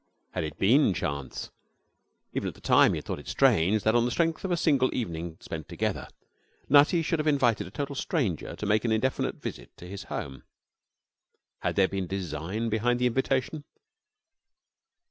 Had 0.31 0.43
it 0.43 0.57
been 0.57 0.95
chance? 0.95 1.51
Even 2.33 2.47
at 2.47 2.55
the 2.55 2.59
time 2.59 2.93
he 2.93 2.97
had 2.97 3.05
thought 3.05 3.19
it 3.19 3.27
strange 3.27 3.83
that, 3.83 3.93
on 3.93 4.03
the 4.03 4.09
strength 4.09 4.43
of 4.43 4.49
a 4.49 4.57
single 4.57 4.89
evening 4.95 5.37
spent 5.39 5.69
together, 5.69 6.07
Nutty 6.67 7.03
should 7.03 7.19
have 7.19 7.27
invited 7.27 7.67
a 7.67 7.69
total 7.69 7.93
stranger 7.93 8.55
to 8.55 8.65
make 8.65 8.83
an 8.83 8.91
indefinite 8.91 9.35
visit 9.35 9.77
to 9.77 9.85
his 9.85 10.05
home. 10.05 10.41
Had 11.59 11.75
there 11.75 11.87
been 11.87 12.07
design 12.07 12.67
behind 12.69 12.97
the 12.99 13.05
invitation? 13.05 13.63